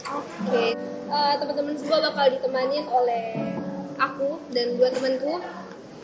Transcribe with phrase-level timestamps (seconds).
[0.00, 0.72] Oke,
[1.12, 3.36] uh, teman-teman semua bakal ditemanin oleh
[4.00, 5.44] aku dan dua temanku.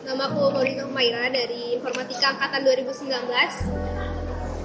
[0.05, 3.09] Nama aku Maurina Humaira dari Informatika Angkatan 2019.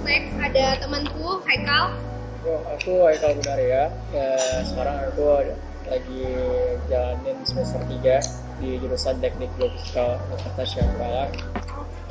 [0.05, 1.97] Next ada temanku Haikal.
[2.45, 3.89] Oh, aku Haikal Gunaria.
[4.13, 4.29] Ya,
[4.61, 5.25] sekarang aku
[5.89, 6.23] lagi
[6.87, 11.25] jalanin semester 3 di jurusan Teknik Logika Jakarta Syambala.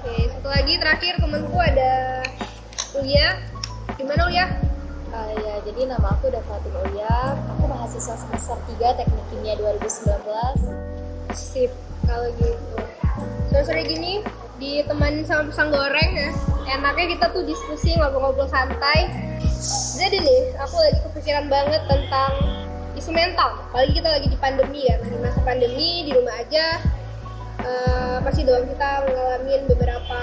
[0.03, 2.27] Oke, satu lagi terakhir temanku ada
[2.99, 3.39] Ulia.
[3.95, 4.72] Gimana Ulia?
[5.13, 7.37] Uh, ya, jadi nama aku udah Fatin Ulia.
[7.53, 10.09] Aku mahasiswa semester 3 Teknik Kimia 2019
[11.37, 11.69] Sip,
[12.09, 12.81] kalau gitu.
[13.53, 14.25] Sore-sore gini
[14.57, 16.33] ditemani sama pisang goreng ya.
[16.65, 19.13] Enaknya kita tuh diskusi ngobrol-ngobrol santai.
[20.01, 22.33] Jadi nih, aku lagi kepikiran banget tentang
[22.97, 23.69] isu mental.
[23.69, 26.81] Apalagi kita lagi di pandemi ya, di masa pandemi di rumah aja.
[27.61, 30.21] Uh, pasti doang kita mengalami beberapa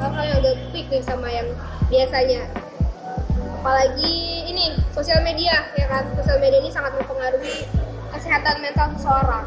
[0.00, 1.52] hal-hal yang agak nih sama yang
[1.92, 2.65] biasanya.
[3.56, 7.66] Apalagi ini sosial media ya kan, sosial media ini sangat mempengaruhi
[8.12, 9.46] kesehatan mental seseorang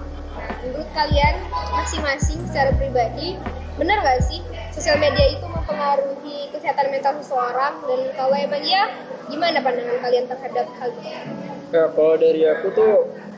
[0.63, 1.35] menurut kalian
[1.71, 3.35] masing-masing secara pribadi
[3.79, 4.43] benar nggak sih
[4.75, 8.91] sosial media itu mempengaruhi kesehatan mental seseorang dan kalau emang iya
[9.31, 11.09] gimana pandangan kalian terhadap hal itu?
[11.69, 12.93] Ya, kalau dari aku tuh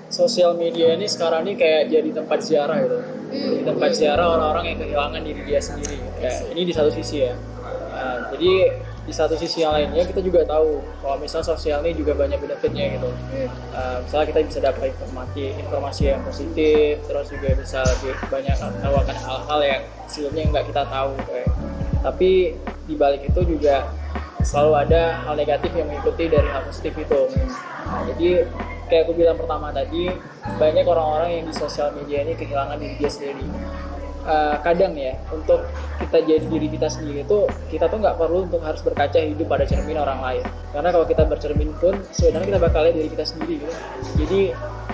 [0.07, 2.99] sosial media ini sekarang ini kayak jadi tempat ziarah gitu.
[2.99, 3.31] Hmm.
[3.31, 5.99] Jadi tempat ziarah orang-orang yang kehilangan diri dia sendiri.
[6.19, 7.35] Ya, ini di satu sisi ya.
[7.91, 8.51] Nah, jadi
[9.01, 13.01] di satu sisi yang lainnya kita juga tahu kalau misalnya sosial ini juga banyak benefitnya
[13.01, 13.09] gitu.
[13.09, 13.49] Hmm.
[13.73, 18.95] uh, misalnya kita bisa dapat informasi informasi yang positif terus juga bisa lebih banyak tahu
[19.01, 21.49] akan hal-hal yang sebelumnya nggak kita tahu kayak.
[22.01, 22.31] Tapi
[22.85, 23.89] di balik itu juga
[24.41, 27.21] selalu ada hal negatif yang mengikuti dari hal positif itu.
[27.85, 28.45] Nah, jadi
[28.89, 30.13] kayak aku bilang pertama tadi
[30.57, 33.45] banyak orang-orang yang di sosial media ini kehilangan diri dia sendiri
[34.25, 35.63] uh, kadang ya untuk
[36.01, 39.63] kita jadi diri kita sendiri itu kita tuh nggak perlu untuk harus berkaca hidup pada
[39.65, 40.43] cermin orang lain.
[40.73, 43.73] Karena kalau kita bercermin pun sebenarnya kita bakal lihat diri kita sendiri gitu.
[44.25, 44.41] Jadi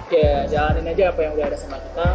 [0.08, 2.08] ya jalanin aja apa yang udah ada sama kita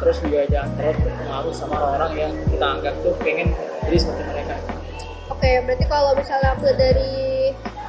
[0.00, 3.48] terus juga jangan terlalu berpengaruh sama orang-orang yang kita anggap tuh pengen
[3.84, 4.54] jadi seperti mereka.
[5.28, 7.12] Oke berarti kalau misalnya aku dari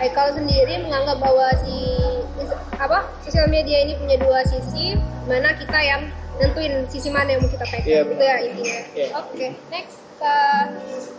[0.02, 1.78] Haikal sendiri menganggap bahwa si
[2.82, 4.98] apa sosial media ini punya dua sisi
[5.30, 6.10] mana kita yang
[6.42, 8.80] nentuin sisi mana yang mau kita pegang yeah, itu ya intinya.
[8.98, 9.10] Yeah.
[9.22, 9.50] oke okay.
[9.70, 10.66] next uh,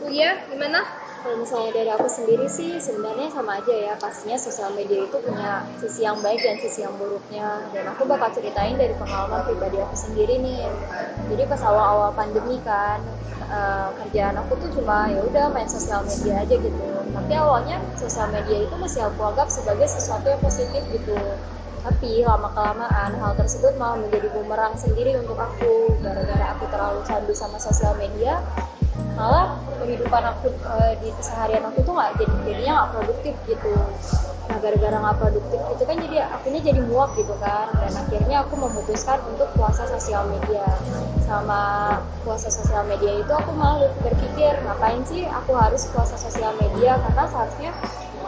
[0.07, 0.83] Uya gimana?
[1.23, 3.95] Kalau misalnya dari aku sendiri sih sebenarnya sama aja ya.
[3.95, 7.63] Pastinya sosial media itu punya sisi yang baik dan sisi yang buruknya.
[7.71, 10.67] Dan aku bakal ceritain dari pengalaman pribadi aku sendiri nih.
[11.31, 12.99] Jadi pas awal-awal pandemi kan
[13.47, 16.87] uh, kerjaan aku tuh cuma ya udah main sosial media aja gitu.
[17.15, 21.15] Tapi awalnya sosial media itu masih aku anggap sebagai sesuatu yang positif gitu
[21.83, 25.99] tapi lama kelamaan hal tersebut malah menjadi bumerang sendiri untuk aku.
[25.99, 28.39] Gara-gara aku terlalu candu sama sosial media
[29.13, 33.75] malah kehidupan aku e, di keseharian aku tuh nggak jadi jadinya nggak produktif gitu.
[34.49, 37.67] Nah gara-gara nggak produktif itu kan jadi akhirnya jadi muak gitu kan.
[37.77, 40.65] Dan akhirnya aku memutuskan untuk puasa sosial media.
[41.23, 41.61] Sama
[42.25, 46.97] puasa sosial media itu aku malah berpikir ngapain sih aku harus puasa sosial media?
[47.01, 47.71] Karena seharusnya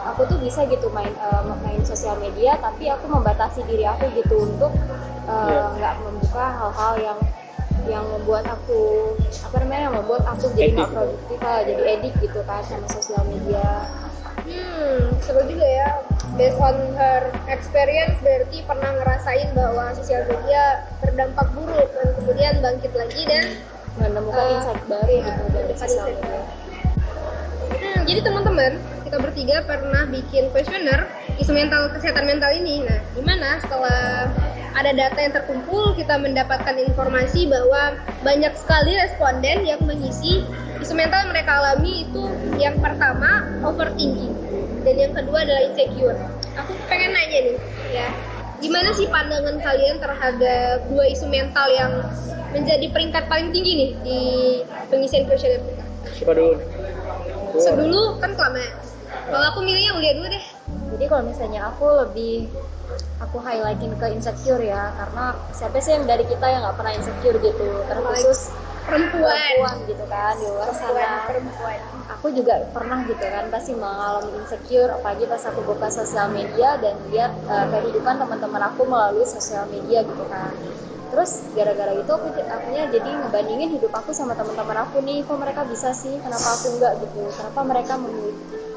[0.05, 4.45] aku tuh bisa gitu main uh, main sosial media tapi aku membatasi diri aku gitu
[4.45, 4.71] untuk
[5.25, 5.65] eh, iya.
[5.73, 6.05] nggak uh, yeah.
[6.05, 7.19] membuka hal-hal yang
[7.85, 9.13] yang membuat aku
[9.45, 10.97] apa namanya yang membuat aku jadi nggak gitu.
[10.97, 13.85] produktif lah jadi edik gitu kan sama sosial media
[14.45, 15.89] hmm seru juga ya
[16.37, 22.93] based on her experience berarti pernah ngerasain bahwa sosial media berdampak buruk dan kemudian bangkit
[22.93, 23.45] lagi dan
[24.01, 26.41] menemukan uh, insight baru gitu dari sosial media
[27.73, 28.71] hmm, jadi teman-teman
[29.05, 31.05] kita bertiga pernah bikin kuesioner
[31.37, 32.81] isu mental kesehatan mental ini.
[32.81, 34.33] Nah, gimana setelah
[34.75, 40.41] ada data yang terkumpul, kita mendapatkan informasi bahwa banyak sekali responden yang mengisi
[40.81, 42.25] isu mental yang mereka alami itu
[42.57, 44.33] yang pertama overthinking
[44.83, 46.17] dan yang kedua adalah insecure.
[46.59, 47.57] Aku pengen nanya nih,
[47.93, 48.07] ya,
[48.59, 51.93] gimana sih pandangan kalian terhadap dua isu mental yang
[52.51, 54.21] menjadi peringkat paling tinggi nih di
[54.89, 55.83] pengisian kuesioner kita?
[56.09, 56.57] Siapa dulu?
[57.55, 58.84] Sebelum kan kelamaan
[59.25, 60.45] kalau aku milihnya ulia dulu deh.
[60.95, 62.47] Jadi kalau misalnya aku lebih
[63.19, 67.37] aku highlightin ke insecure ya karena siapa sih yang dari kita yang nggak pernah insecure
[67.41, 68.53] gitu terkhusus
[68.85, 69.33] perempuan.
[69.33, 71.25] perempuan gitu kan di luar sana.
[71.25, 71.79] perempuan.
[72.19, 76.95] Aku juga pernah gitu kan pasti mengalami insecure apalagi pas aku buka sosial media dan
[77.09, 80.53] lihat uh, kehidupan teman-teman aku melalui sosial media gitu kan.
[81.09, 85.63] Terus gara-gara itu aku akhirnya jadi ngebandingin hidup aku sama teman-teman aku nih kok mereka
[85.65, 88.35] bisa sih kenapa aku enggak gitu kenapa mereka memilih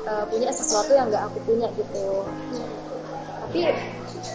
[0.09, 2.25] uh, punya sesuatu yang nggak aku punya gitu.
[3.49, 3.61] Tapi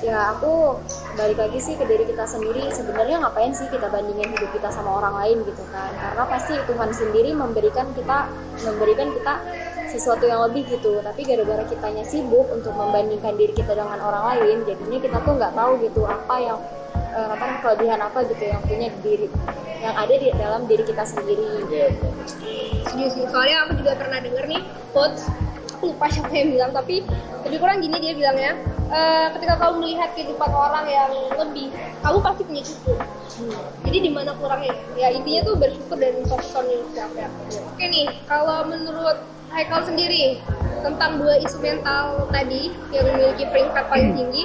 [0.01, 0.77] ya aku
[1.15, 5.01] balik lagi sih ke diri kita sendiri sebenarnya ngapain sih kita bandingin hidup kita sama
[5.01, 5.91] orang lain gitu kan?
[5.97, 8.29] Karena pasti Tuhan sendiri memberikan kita
[8.65, 9.33] memberikan kita
[9.93, 11.01] sesuatu yang lebih gitu.
[11.05, 15.53] Tapi gara-gara kitanya sibuk untuk membandingkan diri kita dengan orang lain jadinya kita tuh nggak
[15.53, 16.59] tahu gitu apa yang
[17.13, 19.27] uh, apa kelebihan apa gitu yang punya di diri
[19.83, 21.61] yang ada di dalam diri kita sendiri.
[22.93, 24.61] Sih, soalnya aku juga pernah denger nih
[24.95, 25.27] quotes
[25.83, 27.03] aku lupa siapa yang bilang tapi
[27.43, 28.55] lebih kurang gini dia bilangnya
[28.87, 32.99] "Eh, ketika kamu melihat kehidupan orang yang lebih kamu pasti punya cukup.
[33.83, 34.71] Jadi di mana kurangnya?
[34.95, 37.27] Ya intinya tuh bersyukur dan fokus on yourself ya
[37.67, 39.19] oke nih kalau menurut
[39.53, 40.39] Haikal sendiri
[40.81, 44.43] tentang dua isu mental tadi yang memiliki peringkat paling tinggi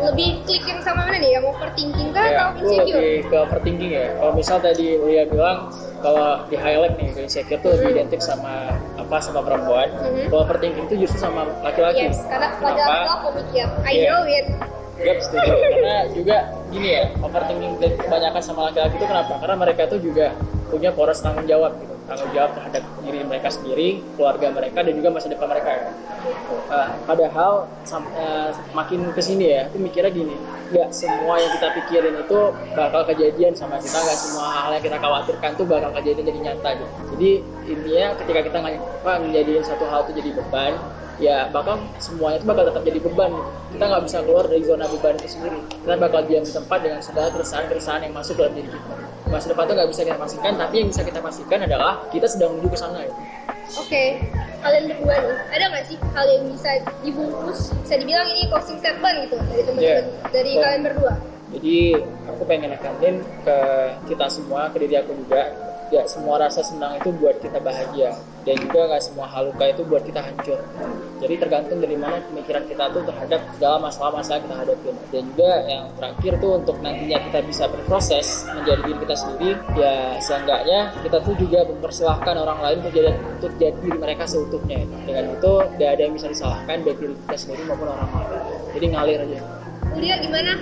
[0.00, 1.36] lebih klik yang sama mana nih?
[1.36, 4.06] Yang overthinking kah Ya, atau insecure lebih ke overthinking ya.
[4.16, 5.68] Kalau misal tadi Uya bilang
[6.00, 7.96] kalau di highlight nih ke insecure tuh lebih Hmm.
[7.96, 9.88] identik sama apa sama perempuan.
[9.92, 10.28] Mhm.
[10.28, 12.08] Kalau overthinking itu justru sama laki-laki.
[12.08, 14.08] yes karena laki-laki tuh pemikir I Iya.
[14.08, 14.46] know it
[15.00, 15.48] Yap, setuju.
[15.48, 16.36] Karena juga
[16.68, 19.32] gini ya, overthinking kebanyakan sama laki-laki itu kenapa?
[19.40, 20.36] Karena mereka tuh juga
[20.68, 21.89] punya poros tanggung jawab gitu.
[22.10, 25.86] Tanggung jawab terhadap diri mereka sendiri, keluarga mereka, dan juga masa depan mereka ya.
[26.66, 27.70] Nah, padahal
[28.18, 30.34] eh, makin ke sini ya, aku mikirnya gini,
[30.74, 32.38] nggak semua yang kita pikirin itu
[32.74, 36.68] bakal kejadian sama kita, nggak semua hal yang kita khawatirkan tuh bakal kejadian jadi nyata
[36.82, 36.94] gitu.
[37.14, 37.30] Jadi
[37.70, 38.74] intinya ketika kita nggak
[39.06, 40.74] apa, menjadiin satu hal itu jadi beban,
[41.20, 43.32] ya bakal semuanya itu bakal tetap jadi beban.
[43.70, 45.58] Kita nggak bisa keluar dari zona beban itu sendiri.
[45.68, 48.94] Kita bakal diam di tempat dengan segala keresahan-keresahan yang masuk dalam diri kita.
[49.30, 52.58] Masa depan itu nggak bisa kita pastikan, tapi yang bisa kita pastikan adalah kita sedang
[52.58, 53.20] menuju ke sana gitu.
[53.78, 54.04] Oke,
[54.66, 56.70] kalian berdua nih, ada nggak sih hal yang bisa
[57.06, 60.26] dibungkus, bisa dibilang ini closing statement gitu dari teman-teman, Yeah.
[60.34, 60.62] dari Betul.
[60.66, 61.14] kalian berdua?
[61.54, 61.78] Jadi
[62.26, 63.58] aku pengen nekanin ke
[64.10, 65.42] kita semua, ke diri aku juga,
[65.90, 68.14] ya semua rasa senang itu buat kita bahagia
[68.46, 70.58] dan juga nggak semua hal luka itu buat kita hancur.
[71.20, 74.96] Jadi tergantung dari mana pemikiran kita tuh terhadap segala masalah-masalah kita hadapin.
[75.12, 80.16] Dan juga yang terakhir tuh untuk nantinya kita bisa berproses menjadi diri kita sendiri, ya
[80.22, 84.80] seenggaknya kita tuh juga mempersilahkan orang lain untuk jadi untuk jadi diri mereka seutuhnya.
[85.04, 88.40] Dengan itu tidak ada yang bisa disalahkan baik diri kita sendiri maupun orang lain.
[88.72, 89.38] Jadi ngalir aja.
[89.90, 90.52] Ulia gimana?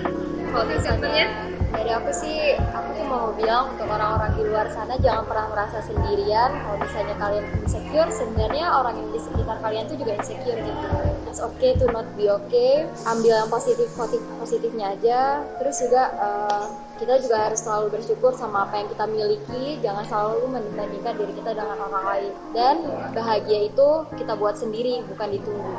[0.49, 1.27] kalau misalnya?
[1.69, 5.79] Dari aku sih aku tuh mau bilang untuk orang-orang di luar sana jangan pernah merasa
[5.85, 6.51] sendirian.
[6.65, 10.87] Kalau misalnya kalian insecure sebenarnya orang yang di sekitar kalian tuh juga insecure gitu.
[11.29, 12.89] It's okay to not be okay.
[13.05, 15.45] Ambil yang positif positif positifnya aja.
[15.61, 16.65] Terus juga eh,
[16.99, 19.65] kita juga harus selalu bersyukur sama apa yang kita miliki.
[19.85, 22.33] Jangan selalu membandingkan diri kita dengan orang lain.
[22.57, 22.77] Dan
[23.13, 25.75] bahagia itu kita buat sendiri bukan ditunggu.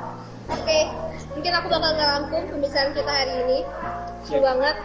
[0.49, 0.89] Oke,
[1.37, 3.59] mungkin aku bakal ngerangkum pembicaraan kita hari ini.
[4.25, 4.77] Seru banget.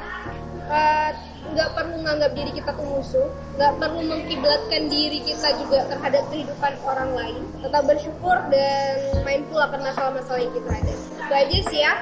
[0.65, 1.11] Eh,
[1.45, 3.29] nggak perlu menganggap diri kita tuh musuh,
[3.61, 7.43] nggak perlu mengkiblatkan diri kita juga terhadap kehidupan orang lain.
[7.61, 8.97] Tetap bersyukur dan
[9.29, 10.95] mindful akan masalah-masalah yang kita ada.
[10.97, 11.95] Itu aja sih ya.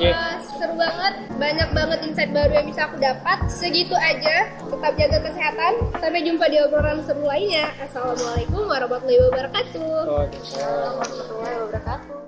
[0.00, 3.38] Eh, seru banget, banyak banget insight baru yang bisa aku dapat.
[3.52, 4.48] Segitu aja.
[4.64, 5.72] Tetap jaga kesehatan.
[6.00, 7.68] Sampai jumpa di obrolan seru lainnya.
[7.80, 9.92] Assalamualaikum warahmatullahi wabarakatuh.
[10.08, 12.25] Oh, warahmatullahi wabarakatuh